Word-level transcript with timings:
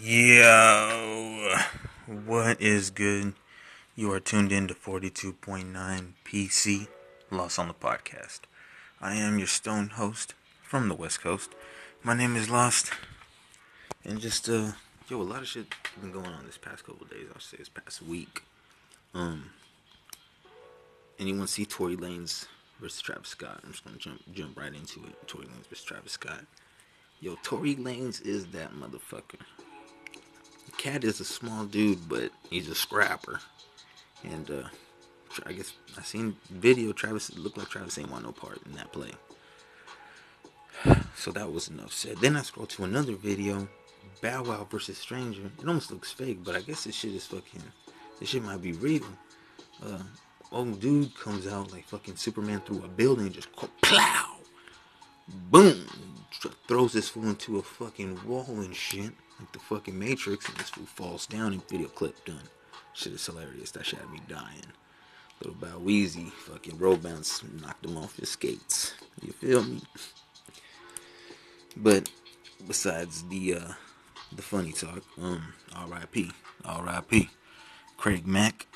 Yo, 0.00 1.56
what 2.26 2.60
is 2.60 2.90
good? 2.90 3.32
You 3.94 4.10
are 4.12 4.18
tuned 4.18 4.50
in 4.50 4.66
to 4.66 4.74
42.9 4.74 6.12
PC, 6.24 6.88
Lost 7.30 7.60
on 7.60 7.68
the 7.68 7.74
Podcast. 7.74 8.40
I 9.00 9.14
am 9.14 9.38
your 9.38 9.46
stone 9.46 9.90
host 9.90 10.34
from 10.64 10.88
the 10.88 10.96
West 10.96 11.20
Coast. 11.20 11.50
My 12.02 12.12
name 12.12 12.34
is 12.34 12.50
Lost. 12.50 12.90
And 14.04 14.20
just, 14.20 14.48
uh, 14.48 14.72
yo, 15.08 15.20
a 15.20 15.22
lot 15.22 15.42
of 15.42 15.48
shit 15.48 15.66
been 16.00 16.10
going 16.10 16.26
on 16.26 16.44
this 16.44 16.58
past 16.58 16.84
couple 16.84 17.06
days. 17.06 17.26
I'll 17.32 17.40
say 17.40 17.58
this 17.58 17.68
past 17.68 18.02
week. 18.02 18.42
Um, 19.14 19.50
anyone 21.20 21.46
see 21.46 21.66
Tory 21.66 21.96
Lanez 21.96 22.46
versus 22.80 23.00
Travis 23.00 23.28
Scott? 23.28 23.60
I'm 23.62 23.70
just 23.70 23.84
gonna 23.84 23.98
jump 23.98 24.20
jump 24.32 24.58
right 24.58 24.74
into 24.74 25.04
it. 25.04 25.28
Tory 25.28 25.46
Lanez 25.46 25.68
versus 25.68 25.84
Travis 25.84 26.12
Scott. 26.12 26.44
Yo, 27.20 27.36
Tory 27.44 27.76
Lanez 27.76 28.20
is 28.26 28.46
that 28.48 28.74
motherfucker. 28.74 29.40
Cat 30.84 31.02
is 31.02 31.18
a 31.18 31.24
small 31.24 31.64
dude, 31.64 32.10
but 32.10 32.30
he's 32.50 32.68
a 32.68 32.74
scrapper. 32.74 33.40
And 34.22 34.50
uh 34.50 34.68
I 35.46 35.54
guess 35.54 35.72
I 35.96 36.02
seen 36.02 36.36
video 36.50 36.92
Travis 36.92 37.34
looked 37.38 37.56
like 37.56 37.70
Travis 37.70 37.96
ain't 37.96 38.10
want 38.10 38.24
no 38.26 38.32
part 38.32 38.60
in 38.66 38.74
that 38.74 38.92
play. 38.92 39.12
So 41.16 41.30
that 41.32 41.50
was 41.50 41.68
enough 41.68 41.94
said. 41.94 42.18
Then 42.18 42.36
I 42.36 42.42
scroll 42.42 42.66
to 42.66 42.84
another 42.84 43.14
video, 43.14 43.66
Bow 44.20 44.42
Wow 44.42 44.66
versus 44.70 44.98
Stranger. 44.98 45.50
It 45.58 45.66
almost 45.66 45.90
looks 45.90 46.12
fake, 46.12 46.44
but 46.44 46.54
I 46.54 46.60
guess 46.60 46.84
this 46.84 46.94
shit 46.94 47.14
is 47.14 47.24
fucking 47.24 47.62
this 48.20 48.28
shit 48.28 48.42
might 48.42 48.60
be 48.60 48.72
real. 48.72 49.06
Uh 49.82 50.02
old 50.52 50.80
dude 50.80 51.16
comes 51.16 51.46
out 51.46 51.72
like 51.72 51.88
fucking 51.88 52.16
Superman 52.16 52.60
through 52.60 52.84
a 52.84 52.88
building, 52.88 53.32
just 53.32 53.48
plow, 53.80 54.36
boom, 55.50 55.86
throws 56.68 56.92
this 56.92 57.08
fool 57.08 57.28
into 57.28 57.56
a 57.56 57.62
fucking 57.62 58.20
wall 58.26 58.60
and 58.60 58.76
shit, 58.76 59.12
like 59.38 59.52
the 59.52 59.58
fucking 59.58 59.98
Matrix, 59.98 60.48
and 60.48 60.56
this 60.56 60.70
fool 60.70 60.86
falls 60.86 61.26
down 61.26 61.52
and 61.52 61.68
video 61.68 61.88
clip 61.88 62.24
done. 62.24 62.48
Shit 62.92 63.12
is 63.12 63.26
hilarious. 63.26 63.70
That 63.72 63.86
shit 63.86 63.98
had 63.98 64.10
me 64.10 64.20
dying. 64.28 64.66
Little 65.40 65.56
Bow 65.60 65.80
Weezy, 65.80 66.30
fucking 66.30 66.78
roll 66.78 66.96
bounce, 66.96 67.42
knocked 67.60 67.84
him 67.84 67.96
off 67.96 68.16
his 68.16 68.30
skates. 68.30 68.94
You 69.20 69.32
feel 69.32 69.64
me? 69.64 69.82
But 71.76 72.08
besides 72.66 73.24
the 73.24 73.54
uh 73.54 73.72
the 74.34 74.42
funny 74.42 74.72
talk, 74.72 75.02
um, 75.20 75.52
R.I.P. 75.74 76.30
R.I.P. 76.64 77.30
Craig 77.96 78.26
Mack 78.26 78.66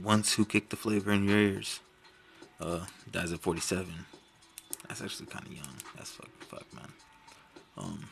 once 0.00 0.34
who 0.34 0.44
kicked 0.44 0.70
the 0.70 0.76
flavor 0.76 1.12
in 1.12 1.28
your 1.28 1.38
ears. 1.38 1.80
Uh, 2.60 2.84
dies 3.10 3.32
at 3.32 3.40
47. 3.40 3.88
That's 4.86 5.02
actually 5.02 5.26
kind 5.26 5.46
of 5.46 5.52
young. 5.52 5.74
That's 5.96 6.10
fuck, 6.10 6.28
fuck, 6.44 6.66
man. 6.74 6.92
Um, 7.78 8.08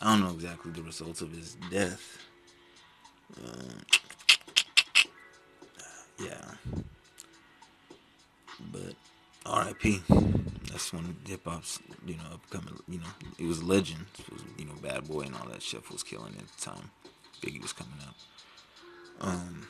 I 0.00 0.16
don't 0.16 0.24
know 0.24 0.34
exactly 0.34 0.72
the 0.72 0.82
results 0.82 1.20
of 1.20 1.32
his 1.32 1.56
death. 1.70 2.18
Uh, 3.36 3.94
yeah, 6.18 6.54
but 8.72 8.94
R.I.P. 9.46 10.02
That's 10.70 10.92
when 10.92 11.16
hip 11.26 11.42
hop's, 11.44 11.80
you 12.06 12.14
know, 12.16 12.40
becoming, 12.48 12.78
you 12.88 12.98
know, 12.98 13.06
it 13.38 13.44
was 13.44 13.62
legend. 13.62 14.06
It 14.18 14.32
was, 14.32 14.42
you 14.58 14.64
know, 14.64 14.74
Bad 14.82 15.06
Boy 15.08 15.22
and 15.22 15.34
all 15.36 15.48
that 15.48 15.62
shit 15.62 15.90
was 15.90 16.02
killing 16.02 16.34
at 16.38 16.46
the 16.46 16.60
time. 16.70 16.90
Biggie 17.42 17.60
was 17.60 17.72
coming 17.72 17.94
up. 18.06 18.14
Um, 19.20 19.66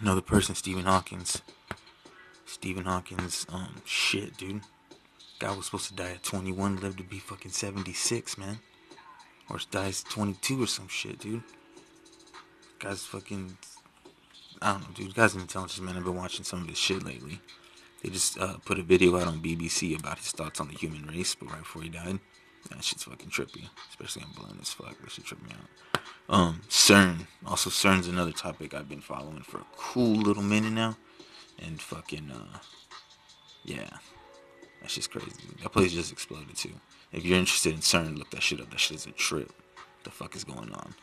another 0.00 0.20
person, 0.20 0.54
Stephen 0.54 0.84
Hawkins. 0.84 1.42
Stephen 2.46 2.84
Hawkins, 2.84 3.46
um, 3.50 3.82
shit, 3.84 4.36
dude. 4.36 4.62
Guy 5.42 5.56
was 5.56 5.64
supposed 5.64 5.88
to 5.88 5.94
die 5.94 6.12
at 6.12 6.22
21, 6.22 6.76
lived 6.76 6.98
to 6.98 7.02
be 7.02 7.18
fucking 7.18 7.50
76, 7.50 8.38
man. 8.38 8.60
Or 9.50 9.58
dies 9.72 10.04
22 10.04 10.62
or 10.62 10.68
some 10.68 10.86
shit, 10.86 11.18
dude. 11.18 11.42
Guy's 12.78 13.02
fucking. 13.02 13.56
I 14.60 14.74
don't 14.74 14.82
know, 14.82 14.94
dude. 14.94 15.16
Guy's 15.16 15.34
an 15.34 15.40
intelligent 15.40 15.84
man. 15.84 15.96
I've 15.96 16.04
been 16.04 16.14
watching 16.14 16.44
some 16.44 16.62
of 16.62 16.68
his 16.68 16.78
shit 16.78 17.02
lately. 17.02 17.40
They 18.04 18.10
just 18.10 18.38
uh, 18.38 18.58
put 18.64 18.78
a 18.78 18.84
video 18.84 19.18
out 19.18 19.26
on 19.26 19.42
BBC 19.42 19.98
about 19.98 20.18
his 20.18 20.30
thoughts 20.30 20.60
on 20.60 20.68
the 20.68 20.74
human 20.74 21.08
race, 21.08 21.34
but 21.34 21.50
right 21.50 21.58
before 21.58 21.82
he 21.82 21.88
died. 21.88 22.20
That 22.70 22.84
shit's 22.84 23.02
fucking 23.02 23.30
trippy. 23.30 23.68
Especially 23.90 24.22
I'm 24.22 24.40
blind 24.40 24.60
as 24.60 24.72
fuck. 24.72 24.96
That 25.00 25.10
shit 25.10 25.24
tripped 25.24 25.42
me 25.42 25.50
out. 25.50 26.00
Um, 26.28 26.60
CERN. 26.68 27.26
Also, 27.44 27.68
CERN's 27.68 28.06
another 28.06 28.30
topic 28.30 28.74
I've 28.74 28.88
been 28.88 29.00
following 29.00 29.42
for 29.42 29.58
a 29.58 29.66
cool 29.76 30.14
little 30.14 30.44
minute 30.44 30.72
now. 30.72 30.96
And 31.58 31.82
fucking, 31.82 32.30
uh, 32.30 32.58
yeah. 33.64 33.90
That's 34.82 34.96
just 34.96 35.10
crazy. 35.10 35.30
That 35.62 35.72
place 35.72 35.92
just 35.92 36.12
exploded 36.12 36.56
too. 36.56 36.72
If 37.12 37.24
you're 37.24 37.38
interested 37.38 37.72
in 37.72 37.80
CERN, 37.80 38.18
look 38.18 38.30
that 38.30 38.42
shit 38.42 38.60
up. 38.60 38.70
That 38.70 38.80
shit 38.80 38.96
is 38.96 39.06
a 39.06 39.12
trip. 39.12 39.52
The 40.04 40.10
fuck 40.10 40.34
is 40.34 40.44
going 40.44 40.72
on? 40.72 40.94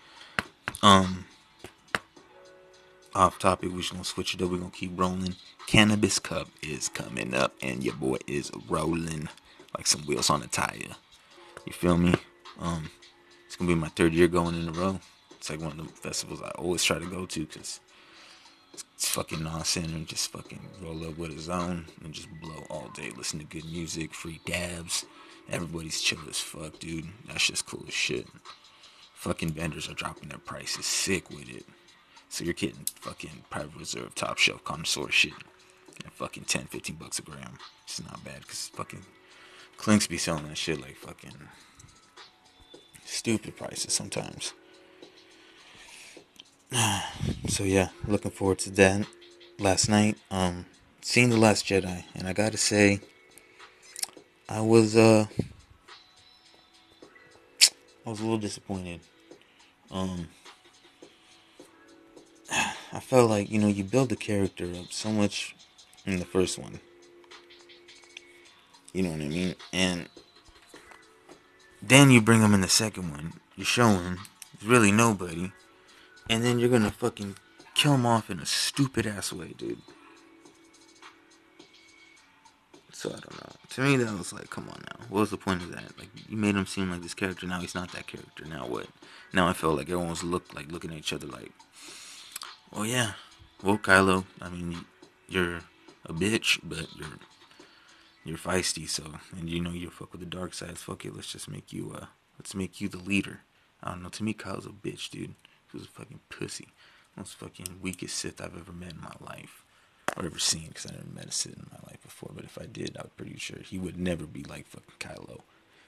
Um, 0.83 1.25
off 3.15 3.39
topic, 3.39 3.71
we're 3.71 3.79
just 3.79 3.91
gonna 3.91 4.03
switch 4.03 4.33
it 4.33 4.41
up. 4.41 4.51
We're 4.51 4.57
gonna 4.57 4.71
keep 4.71 4.99
rolling. 4.99 5.35
Cannabis 5.67 6.19
Cup 6.19 6.49
is 6.61 6.89
coming 6.89 7.33
up, 7.33 7.55
and 7.61 7.83
your 7.83 7.95
boy 7.95 8.17
is 8.27 8.51
rolling 8.67 9.29
like 9.77 9.87
some 9.87 10.01
wheels 10.01 10.29
on 10.29 10.43
a 10.43 10.47
tire. 10.47 10.95
You 11.65 11.73
feel 11.73 11.97
me? 11.97 12.15
Um, 12.59 12.89
it's 13.45 13.55
gonna 13.55 13.69
be 13.69 13.75
my 13.75 13.89
third 13.89 14.13
year 14.13 14.27
going 14.27 14.55
in 14.55 14.67
a 14.67 14.71
row. 14.71 14.99
It's 15.31 15.49
like 15.49 15.61
one 15.61 15.79
of 15.79 15.87
the 15.87 15.93
festivals 15.93 16.41
I 16.41 16.49
always 16.51 16.83
try 16.83 16.99
to 16.99 17.05
go 17.05 17.25
to 17.25 17.45
because 17.45 17.79
fucking 18.97 19.43
nonsense 19.43 19.87
and 19.87 20.07
just 20.07 20.31
fucking 20.31 20.61
roll 20.81 21.07
up 21.07 21.17
with 21.17 21.33
his 21.33 21.49
own 21.49 21.85
and 22.03 22.13
just 22.13 22.29
blow 22.41 22.63
all 22.69 22.89
day. 22.93 23.11
Listen 23.17 23.39
to 23.39 23.45
good 23.45 23.65
music, 23.65 24.13
free 24.13 24.39
dabs. 24.45 25.05
Everybody's 25.51 26.01
chill 26.01 26.19
as 26.29 26.39
fuck, 26.39 26.79
dude. 26.79 27.05
That's 27.27 27.47
just 27.47 27.65
cool 27.65 27.83
as 27.87 27.93
shit. 27.93 28.27
Fucking 29.13 29.49
vendors 29.49 29.89
are 29.89 29.93
dropping 29.93 30.29
their 30.29 30.39
prices 30.39 30.85
sick 30.85 31.29
with 31.29 31.49
it. 31.49 31.65
So 32.29 32.43
you're 32.43 32.53
getting 32.53 32.85
fucking 32.95 33.43
private 33.49 33.75
reserve, 33.77 34.13
top 34.15 34.37
shelf, 34.37 34.63
connoisseur 34.63 35.09
shit. 35.09 35.33
And 36.03 36.13
fucking 36.13 36.45
10, 36.45 36.65
15 36.65 36.95
bucks 36.95 37.19
a 37.19 37.23
gram. 37.23 37.57
It's 37.83 38.01
not 38.03 38.23
bad 38.23 38.41
because 38.41 38.69
fucking 38.69 39.03
Clinks 39.77 40.07
be 40.07 40.17
selling 40.17 40.47
that 40.49 40.57
shit 40.57 40.79
like 40.81 40.97
fucking 40.97 41.35
stupid 43.05 43.55
prices 43.55 43.93
sometimes. 43.93 44.53
so 47.47 47.63
yeah, 47.63 47.89
looking 48.07 48.31
forward 48.31 48.59
to 48.59 48.69
that. 48.71 49.05
Last 49.57 49.89
night, 49.89 50.17
um, 50.31 50.65
seeing 51.01 51.29
the 51.29 51.37
Last 51.37 51.65
Jedi, 51.65 52.03
and 52.15 52.27
I 52.27 52.33
gotta 52.33 52.57
say, 52.57 53.01
I 54.47 54.61
was 54.61 54.95
uh, 54.95 55.25
I 58.05 58.09
was 58.09 58.19
a 58.19 58.23
little 58.23 58.37
disappointed. 58.37 59.01
Um, 59.91 60.27
I 62.51 62.99
felt 62.99 63.29
like 63.29 63.49
you 63.51 63.59
know 63.59 63.67
you 63.67 63.83
build 63.83 64.09
the 64.09 64.15
character 64.15 64.65
up 64.79 64.91
so 64.91 65.11
much 65.11 65.55
in 66.05 66.19
the 66.19 66.25
first 66.25 66.57
one. 66.57 66.79
You 68.93 69.03
know 69.03 69.11
what 69.11 69.21
I 69.21 69.27
mean? 69.27 69.55
And 69.73 70.09
then 71.81 72.11
you 72.11 72.21
bring 72.21 72.41
him 72.41 72.53
in 72.53 72.61
the 72.61 72.69
second 72.69 73.11
one. 73.11 73.33
You 73.55 73.63
show 73.63 73.89
him 73.89 74.19
he's 74.57 74.67
really 74.67 74.91
nobody, 74.91 75.51
and 76.29 76.43
then 76.43 76.59
you're 76.59 76.69
gonna 76.69 76.91
fucking 76.91 77.35
kill 77.73 77.95
him 77.95 78.05
off 78.05 78.29
in 78.29 78.39
a 78.39 78.45
stupid 78.45 79.05
ass 79.07 79.33
way, 79.33 79.53
dude. 79.57 79.81
So 82.93 83.09
I 83.09 83.13
don't 83.13 83.33
know. 83.33 83.55
To 83.69 83.81
me, 83.81 83.95
that 83.95 84.17
was 84.17 84.33
like, 84.33 84.49
come 84.49 84.67
on 84.67 84.81
now. 84.81 85.05
What 85.07 85.21
was 85.21 85.29
the 85.29 85.37
point 85.37 85.61
of 85.61 85.71
that? 85.71 85.97
Like, 85.97 86.09
you 86.27 86.35
made 86.35 86.55
him 86.55 86.65
seem 86.65 86.91
like 86.91 87.01
this 87.01 87.13
character. 87.13 87.47
Now 87.47 87.61
he's 87.61 87.73
not 87.73 87.93
that 87.93 88.07
character. 88.07 88.43
Now 88.43 88.67
what? 88.67 88.87
Now 89.31 89.47
I 89.47 89.53
felt 89.53 89.77
like 89.77 89.87
everyone 89.87 90.09
was 90.09 90.23
look 90.23 90.53
like 90.53 90.69
looking 90.71 90.91
at 90.91 90.97
each 90.97 91.13
other 91.13 91.27
like, 91.27 91.53
well, 92.71 92.85
yeah, 92.85 93.13
well, 93.63 93.77
Kylo. 93.77 94.25
I 94.41 94.49
mean, 94.49 94.85
you're 95.29 95.61
a 96.05 96.13
bitch, 96.13 96.59
but 96.61 96.87
you're 96.97 97.19
you're 98.25 98.37
feisty. 98.37 98.87
So, 98.89 99.03
and 99.37 99.49
you 99.49 99.61
know 99.61 99.71
you 99.71 99.89
fuck 99.89 100.11
with 100.11 100.19
the 100.19 100.27
dark 100.27 100.53
side. 100.53 100.77
Fuck 100.77 101.05
it. 101.05 101.15
Let's 101.15 101.31
just 101.31 101.49
make 101.49 101.71
you 101.71 101.95
uh, 101.95 102.07
let's 102.37 102.53
make 102.53 102.81
you 102.81 102.89
the 102.89 102.97
leader. 102.97 103.41
I 103.81 103.91
don't 103.91 104.03
know. 104.03 104.09
To 104.09 104.23
me, 104.23 104.33
Kylo's 104.33 104.65
a 104.65 104.69
bitch, 104.69 105.09
dude. 105.09 105.35
He 105.71 105.77
was 105.77 105.87
a 105.87 105.91
fucking 105.91 106.21
pussy. 106.29 106.69
Most 107.15 107.35
fucking 107.35 107.79
weakest 107.81 108.15
Sith 108.15 108.41
I've 108.41 108.57
ever 108.57 108.71
met 108.71 108.93
in 108.93 109.01
my 109.01 109.13
life. 109.19 109.65
Or 110.17 110.25
ever 110.25 110.39
seen, 110.39 110.69
because 110.69 110.87
I 110.87 110.95
never 110.95 111.09
met 111.13 111.27
a 111.27 111.31
Sith 111.31 111.53
in 111.53 111.67
my 111.71 111.79
life 111.87 112.01
before. 112.01 112.31
But 112.33 112.45
if 112.45 112.57
I 112.59 112.65
did, 112.65 112.97
I'm 112.97 113.09
pretty 113.15 113.37
sure 113.37 113.59
he 113.59 113.77
would 113.77 113.97
never 113.97 114.25
be 114.25 114.43
like 114.43 114.67
fucking 114.67 114.95
Kylo. 114.99 115.41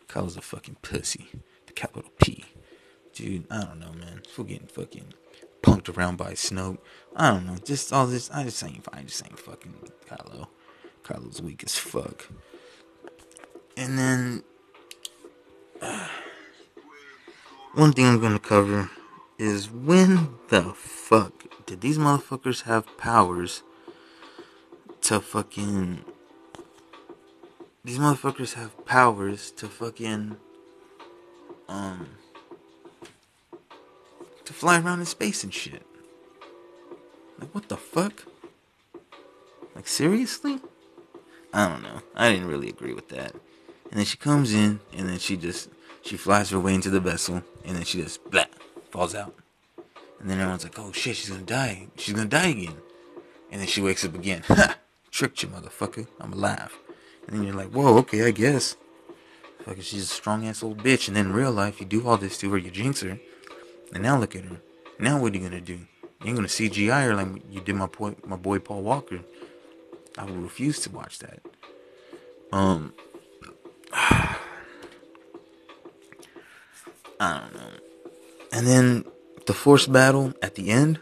Kylo's 0.07 0.37
a 0.37 0.41
fucking 0.41 0.77
pussy. 0.81 1.27
The 1.65 1.73
capital 1.73 2.11
P. 2.21 2.45
Dude, 3.13 3.45
I 3.49 3.63
don't 3.63 3.79
know, 3.79 3.91
man. 3.93 4.21
We're 4.37 4.43
getting 4.45 4.67
fucking 4.67 5.13
punked 5.63 5.95
around 5.95 6.17
by 6.17 6.33
Snoke. 6.33 6.77
I 7.15 7.31
don't 7.31 7.45
know. 7.45 7.57
Just 7.63 7.91
all 7.91 8.07
this. 8.07 8.29
I 8.31 8.43
just 8.43 8.63
ain't. 8.63 8.87
I 8.93 9.01
just 9.01 9.25
ain't 9.25 9.39
fucking 9.39 9.73
Kylo. 10.07 10.47
Kylo's 11.03 11.41
weak 11.41 11.63
as 11.63 11.77
fuck. 11.77 12.27
And 13.75 13.97
then. 13.97 14.43
Uh, 15.81 16.07
one 17.73 17.93
thing 17.93 18.05
I'm 18.05 18.19
gonna 18.19 18.37
cover 18.37 18.89
is 19.41 19.71
when 19.71 20.29
the 20.49 20.61
fuck 20.61 21.33
did 21.65 21.81
these 21.81 21.97
motherfuckers 21.97 22.63
have 22.63 22.85
powers 22.97 23.63
to 25.01 25.19
fucking. 25.19 26.05
These 27.83 27.97
motherfuckers 27.97 28.53
have 28.53 28.85
powers 28.85 29.49
to 29.51 29.67
fucking. 29.67 30.37
Um. 31.67 32.09
To 34.45 34.53
fly 34.53 34.79
around 34.79 34.99
in 34.99 35.05
space 35.07 35.43
and 35.43 35.51
shit. 35.53 35.85
Like, 37.39 37.53
what 37.55 37.67
the 37.67 37.77
fuck? 37.77 38.25
Like, 39.73 39.87
seriously? 39.87 40.59
I 41.51 41.67
don't 41.67 41.81
know. 41.81 42.01
I 42.15 42.31
didn't 42.31 42.47
really 42.47 42.69
agree 42.69 42.93
with 42.93 43.09
that. 43.09 43.31
And 43.89 43.99
then 43.99 44.05
she 44.05 44.17
comes 44.17 44.53
in, 44.53 44.81
and 44.93 45.09
then 45.09 45.17
she 45.17 45.35
just 45.35 45.69
she 46.03 46.15
flies 46.15 46.51
her 46.51 46.59
way 46.59 46.75
into 46.75 46.91
the 46.91 46.99
vessel, 46.99 47.41
and 47.65 47.75
then 47.75 47.85
she 47.85 48.03
just 48.03 48.23
blah 48.29 48.45
falls 48.91 49.15
out. 49.15 49.35
And 50.19 50.29
then 50.29 50.39
everyone's 50.39 50.63
like, 50.63 50.77
"Oh 50.77 50.91
shit, 50.91 51.15
she's 51.15 51.29
gonna 51.29 51.41
die. 51.43 51.87
She's 51.97 52.13
gonna 52.13 52.29
die 52.29 52.47
again." 52.47 52.77
And 53.51 53.59
then 53.59 53.67
she 53.67 53.81
wakes 53.81 54.05
up 54.05 54.15
again. 54.15 54.43
Ha! 54.47 54.77
Tricked 55.09 55.41
you, 55.43 55.49
motherfucker. 55.49 56.07
I'm 56.19 56.33
alive. 56.33 56.77
And 57.27 57.35
then 57.35 57.43
you're 57.43 57.55
like, 57.55 57.71
"Whoa, 57.71 57.97
okay, 57.99 58.27
I 58.27 58.31
guess." 58.31 58.77
Fucking, 59.63 59.83
she's 59.83 60.03
a 60.03 60.07
strong 60.07 60.47
ass 60.47 60.63
old 60.63 60.83
bitch. 60.83 61.07
And 61.07 61.17
then 61.17 61.27
in 61.27 61.33
real 61.33 61.51
life, 61.51 61.79
you 61.79 61.85
do 61.85 62.07
all 62.07 62.17
this 62.17 62.37
to 62.39 62.49
her, 62.51 62.57
you 62.57 62.71
jinx 62.71 63.01
her, 63.01 63.19
and 63.93 64.03
now 64.03 64.17
look 64.17 64.35
at 64.35 64.45
her. 64.45 64.61
Now 64.99 65.19
what 65.19 65.33
are 65.33 65.37
you 65.37 65.43
gonna 65.43 65.61
do? 65.61 65.79
You 66.23 66.27
ain't 66.27 66.35
gonna 66.35 66.47
CGI 66.47 67.05
her 67.05 67.15
like 67.15 67.43
you 67.49 67.61
did 67.61 67.75
my 67.75 67.87
boy, 67.87 68.15
my 68.25 68.35
boy 68.35 68.59
Paul 68.59 68.83
Walker. 68.83 69.21
I 70.17 70.25
would 70.25 70.37
refuse 70.41 70.79
to 70.81 70.91
watch 70.91 71.19
that. 71.19 71.39
Um, 72.51 72.93
I 73.93 74.37
don't 77.19 77.53
know. 77.53 77.90
And 78.51 78.67
then 78.67 79.05
the 79.45 79.53
force 79.53 79.87
battle 79.87 80.33
at 80.41 80.55
the 80.55 80.69
end, 80.69 80.99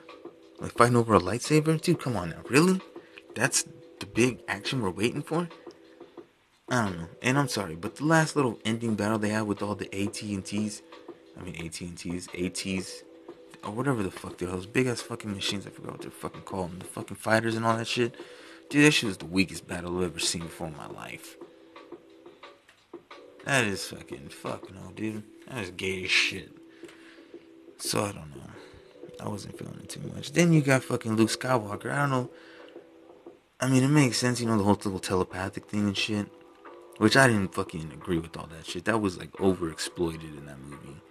like 0.60 0.74
fighting 0.74 0.96
over 0.96 1.16
a 1.16 1.20
lightsaber, 1.20 1.80
dude. 1.82 2.00
Come 2.00 2.16
on 2.16 2.30
now, 2.30 2.42
really? 2.50 2.80
That's 3.36 3.66
the 4.00 4.06
big 4.06 4.42
action 4.48 4.82
we're 4.82 4.90
waiting 4.90 5.22
for. 5.22 5.50
I 6.70 6.86
don't 6.86 6.98
know. 7.00 7.08
And 7.22 7.38
I'm 7.40 7.48
sorry, 7.48 7.76
but 7.76 7.96
the 7.96 8.06
last 8.06 8.36
little 8.36 8.60
ending 8.64 8.96
battle 8.96 9.18
they 9.18 9.30
had 9.30 9.48
with 9.48 9.62
all 9.62 9.76
the 9.76 9.88
AT 9.94 10.22
and 10.22 10.46
T's, 10.46 10.82
I 11.40 11.44
mean 11.44 11.56
AT 11.56 11.82
and 11.82 11.98
T's, 11.98 12.28
ATs, 12.38 13.04
or 13.64 13.72
whatever 13.72 14.04
the 14.04 14.12
fuck 14.12 14.38
they're 14.38 14.48
those 14.48 14.68
big 14.68 14.88
ass 14.88 15.02
fucking 15.02 15.34
machines. 15.34 15.66
I 15.66 15.72
forgot 15.72 15.94
what 15.94 16.02
they're 16.02 16.12
fucking 16.12 16.42
called. 16.42 16.80
The 16.80 16.86
fucking 16.86 17.18
fighters 17.18 17.56
and 17.56 17.66
all 17.66 17.78
that 17.78 17.88
shit. 17.88 18.16
Dude, 18.70 18.86
that 18.86 18.92
shit 18.92 19.08
was 19.08 19.18
the 19.18 19.26
weakest 19.26 19.68
battle 19.68 19.98
I've 19.98 20.12
ever 20.12 20.20
seen 20.20 20.44
before 20.44 20.68
in 20.68 20.78
my 20.78 20.88
life. 20.88 21.38
That 23.46 23.66
is 23.66 23.88
fucking 23.88 24.30
fuck 24.30 24.72
no, 24.72 24.92
dude. 24.96 25.24
That 25.48 25.64
is 25.64 25.72
gay 25.72 26.04
as 26.04 26.12
shit. 26.12 26.59
So 27.80 28.04
I 28.04 28.12
don't 28.12 28.36
know. 28.36 28.44
I 29.20 29.28
wasn't 29.28 29.58
feeling 29.58 29.80
it 29.82 29.90
too 29.90 30.02
much. 30.14 30.32
Then 30.32 30.54
you 30.54 30.62
got 30.62 30.84
fucking 30.84 31.16
Luke 31.16 31.30
Skywalker. 31.30 31.92
I 31.92 32.02
don't 32.02 32.12
know. 32.12 32.30
I 33.60 33.68
mean, 33.68 33.84
it 33.84 33.90
makes 33.90 34.18
sense, 34.18 34.40
you 34.40 34.48
know, 34.48 34.58
the 34.58 34.64
whole 34.64 34.76
little 34.76 35.00
telepathic 35.00 35.68
thing 35.68 35.88
and 35.88 35.98
shit. 35.98 36.28
Which 36.98 37.16
I 37.16 37.28
didn't 37.28 37.54
fucking 37.54 37.92
agree 37.94 38.18
with 38.18 38.36
all 38.38 38.48
that 38.48 38.66
shit. 38.66 38.86
That 38.86 39.00
was 39.00 39.18
like 39.18 39.40
over 39.40 39.70
exploited 39.72 40.36
in 40.36 40.46
that 40.46 40.60
movie. 40.60 41.02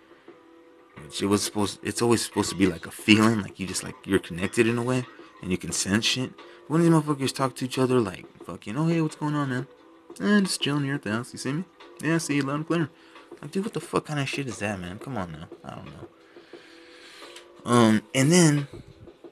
Which 1.02 1.22
it 1.22 1.26
was 1.26 1.42
supposed. 1.42 1.78
It's 1.82 2.02
always 2.02 2.24
supposed 2.24 2.50
to 2.50 2.56
be 2.56 2.66
like 2.66 2.86
a 2.86 2.90
feeling, 2.90 3.40
like 3.40 3.58
you 3.58 3.66
just 3.66 3.82
like 3.82 3.94
you're 4.04 4.18
connected 4.18 4.66
in 4.66 4.76
a 4.76 4.82
way, 4.82 5.06
and 5.40 5.50
you 5.50 5.56
can 5.56 5.72
sense 5.72 6.04
shit. 6.04 6.30
But 6.36 6.70
when 6.70 6.82
these 6.82 6.90
motherfuckers 6.90 7.34
talk 7.34 7.56
to 7.56 7.64
each 7.64 7.78
other, 7.78 8.00
like 8.00 8.26
fucking, 8.44 8.76
oh 8.76 8.86
hey, 8.86 9.00
what's 9.00 9.16
going 9.16 9.34
on, 9.34 9.48
man? 9.48 9.66
And 10.20 10.28
Eh, 10.28 10.40
just 10.46 10.60
chilling 10.60 10.84
here 10.84 10.94
at 10.96 11.02
the 11.02 11.12
house. 11.12 11.32
You 11.32 11.38
see 11.38 11.52
me? 11.52 11.64
Yeah, 12.02 12.16
I 12.16 12.18
see 12.18 12.36
you 12.36 12.42
loud 12.42 12.56
and 12.56 12.66
clear. 12.66 12.90
Like, 13.40 13.50
dude, 13.50 13.64
what 13.64 13.72
the 13.72 13.80
fuck 13.80 14.06
kind 14.06 14.20
of 14.20 14.28
shit 14.28 14.46
is 14.46 14.58
that, 14.58 14.80
man? 14.80 14.98
Come 14.98 15.16
on 15.16 15.32
now. 15.32 15.48
I 15.64 15.74
don't 15.76 15.86
know. 15.86 16.08
Um, 17.64 18.02
and 18.14 18.32
then 18.32 18.68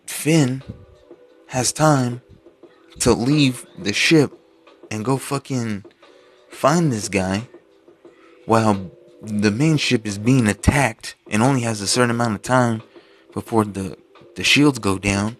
Finn 0.06 0.62
has 1.48 1.72
time 1.72 2.22
to 3.00 3.12
leave 3.12 3.66
the 3.78 3.92
ship 3.92 4.32
and 4.90 5.04
go 5.04 5.16
fucking 5.16 5.84
find 6.50 6.92
this 6.92 7.08
guy 7.08 7.48
while 8.46 8.90
the 9.22 9.50
main 9.50 9.76
ship 9.76 10.06
is 10.06 10.18
being 10.18 10.46
attacked 10.46 11.14
and 11.30 11.42
only 11.42 11.62
has 11.62 11.80
a 11.80 11.86
certain 11.86 12.10
amount 12.10 12.34
of 12.34 12.42
time 12.42 12.82
before 13.32 13.64
the 13.64 13.96
the 14.36 14.44
shields 14.44 14.78
go 14.78 14.98
down. 14.98 15.36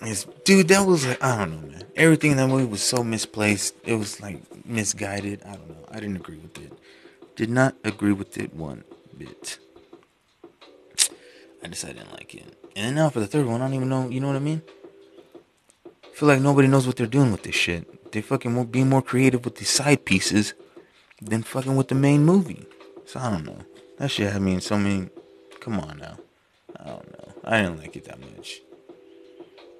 It's, 0.00 0.24
dude, 0.44 0.68
that 0.68 0.86
was 0.86 1.06
like 1.06 1.22
I 1.22 1.38
don't 1.38 1.50
know, 1.50 1.68
man. 1.68 1.84
Everything 1.96 2.32
in 2.32 2.36
that 2.38 2.48
movie 2.48 2.64
was 2.64 2.82
so 2.82 3.04
misplaced. 3.04 3.74
It 3.84 3.94
was 3.94 4.20
like 4.20 4.40
misguided. 4.64 5.42
I 5.44 5.56
don't 5.56 5.68
know. 5.68 5.84
I 5.90 6.00
didn't 6.00 6.16
agree 6.16 6.38
with 6.38 6.58
it. 6.58 6.72
Did 7.36 7.50
not 7.50 7.74
agree 7.84 8.12
with 8.12 8.38
it 8.38 8.54
one 8.54 8.84
bit. 9.16 9.58
I 11.62 11.68
decided 11.68 11.96
I 11.96 12.00
didn't 12.00 12.12
like 12.12 12.34
it. 12.34 12.44
And 12.76 12.86
then 12.86 12.94
now 12.94 13.10
for 13.10 13.20
the 13.20 13.26
third 13.26 13.46
one, 13.46 13.60
I 13.60 13.66
don't 13.66 13.74
even 13.74 13.88
know. 13.88 14.08
You 14.08 14.20
know 14.20 14.28
what 14.28 14.36
I 14.36 14.40
mean? 14.40 14.62
I 15.86 16.14
feel 16.14 16.28
like 16.28 16.40
nobody 16.40 16.68
knows 16.68 16.86
what 16.86 16.96
they're 16.96 17.06
doing 17.06 17.32
with 17.32 17.42
this 17.42 17.54
shit. 17.54 18.12
They 18.12 18.20
fucking 18.20 18.52
more, 18.52 18.64
be 18.64 18.84
more 18.84 19.02
creative 19.02 19.44
with 19.44 19.56
these 19.56 19.70
side 19.70 20.04
pieces 20.04 20.54
than 21.20 21.42
fucking 21.42 21.76
with 21.76 21.88
the 21.88 21.94
main 21.94 22.24
movie. 22.24 22.64
So 23.06 23.20
I 23.20 23.30
don't 23.30 23.44
know. 23.44 23.58
That 23.98 24.10
shit 24.10 24.32
had 24.32 24.42
me 24.42 24.54
in 24.54 24.60
so 24.60 24.78
many. 24.78 25.08
Come 25.60 25.80
on 25.80 25.98
now. 25.98 26.18
I 26.76 26.84
don't 26.84 27.10
know. 27.10 27.32
I 27.44 27.62
didn't 27.62 27.78
like 27.78 27.96
it 27.96 28.04
that 28.04 28.20
much. 28.20 28.60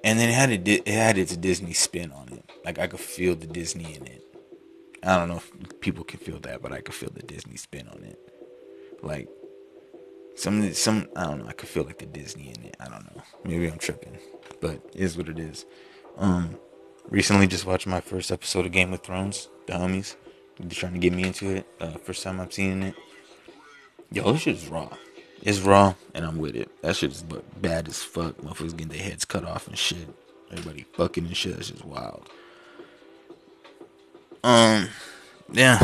And 0.03 0.19
then 0.19 0.29
it 0.29 0.33
had 0.33 0.49
a, 0.51 0.71
it 0.71 0.87
had 0.87 1.17
its 1.17 1.35
Disney 1.35 1.73
spin 1.73 2.11
on 2.11 2.29
it. 2.33 2.49
Like 2.65 2.79
I 2.79 2.87
could 2.87 2.99
feel 2.99 3.35
the 3.35 3.47
Disney 3.47 3.95
in 3.95 4.05
it. 4.05 4.23
I 5.03 5.17
don't 5.17 5.29
know 5.29 5.37
if 5.37 5.79
people 5.79 6.03
can 6.03 6.19
feel 6.19 6.39
that, 6.39 6.61
but 6.61 6.71
I 6.71 6.81
could 6.81 6.93
feel 6.93 7.11
the 7.13 7.23
Disney 7.23 7.57
spin 7.57 7.87
on 7.87 8.03
it. 8.03 8.19
Like 9.01 9.29
some 10.39 10.73
some 10.73 11.07
I 11.15 11.25
don't 11.25 11.39
know. 11.39 11.47
I 11.47 11.53
could 11.53 11.69
feel 11.69 11.83
like 11.83 11.99
the 11.99 12.05
Disney 12.05 12.53
in 12.55 12.65
it. 12.65 12.77
I 12.79 12.85
don't 12.85 13.03
know. 13.15 13.21
Maybe 13.43 13.67
I'm 13.67 13.77
tripping, 13.77 14.17
but 14.61 14.81
is 14.93 15.17
what 15.17 15.27
it 15.27 15.37
is. 15.37 15.65
Um, 16.17 16.57
recently 17.09 17.47
just 17.47 17.65
watched 17.65 17.87
my 17.87 17.99
first 18.01 18.31
episode 18.31 18.65
of 18.65 18.71
Game 18.71 18.93
of 18.93 19.01
Thrones. 19.01 19.49
The 19.67 19.73
homies, 19.73 20.15
they're 20.59 20.69
trying 20.69 20.93
to 20.93 20.99
get 20.99 21.13
me 21.13 21.23
into 21.23 21.49
it. 21.49 21.67
Uh, 21.81 21.91
first 21.91 22.23
time 22.23 22.39
I'm 22.39 22.51
seeing 22.51 22.83
it. 22.83 22.95
Yo, 24.11 24.31
this 24.31 24.41
shit 24.41 24.55
is 24.55 24.67
raw. 24.67 24.89
It's 25.41 25.59
raw, 25.59 25.93
and 26.13 26.25
I'm 26.25 26.37
with 26.37 26.55
it. 26.55 26.69
That 26.81 26.95
shit 26.95 27.11
is 27.11 27.23
bad 27.61 27.87
as 27.87 28.01
fuck. 28.01 28.37
Motherfuckers 28.37 28.71
getting 28.71 28.89
their 28.89 29.03
heads 29.03 29.25
cut 29.25 29.45
off 29.45 29.67
and 29.67 29.77
shit. 29.77 30.07
Everybody 30.51 30.85
fucking 30.93 31.25
and 31.25 31.37
shit. 31.37 31.55
That's 31.55 31.69
just 31.69 31.85
wild. 31.85 32.29
Um, 34.43 34.87
yeah. 35.51 35.79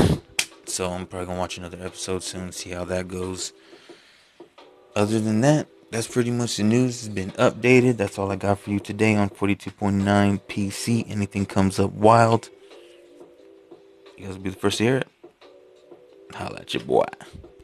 So 0.65 0.89
I'm 0.91 1.05
probably 1.05 1.27
gonna 1.27 1.39
watch 1.39 1.57
another 1.57 1.77
episode 1.81 2.23
soon, 2.23 2.51
see 2.51 2.71
how 2.71 2.85
that 2.85 3.07
goes. 3.07 3.53
Other 4.95 5.19
than 5.19 5.41
that, 5.41 5.67
that's 5.91 6.07
pretty 6.07 6.31
much 6.31 6.57
the 6.57 6.63
news. 6.63 7.01
has 7.01 7.09
been 7.09 7.31
updated. 7.31 7.97
That's 7.97 8.17
all 8.17 8.31
I 8.31 8.37
got 8.37 8.59
for 8.59 8.69
you 8.69 8.79
today 8.79 9.15
on 9.15 9.29
42.9 9.29 10.41
PC. 10.47 11.05
Anything 11.09 11.45
comes 11.45 11.79
up 11.79 11.91
wild, 11.91 12.49
you 14.17 14.25
guys 14.25 14.35
will 14.35 14.43
be 14.43 14.49
the 14.49 14.55
first 14.55 14.77
to 14.77 14.83
hear 14.85 14.97
it. 14.97 15.07
Holla 16.33 16.59
at 16.61 16.73
your 16.73 16.83
boy. 16.83 17.05